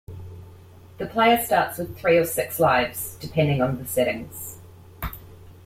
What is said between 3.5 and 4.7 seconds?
on the settings.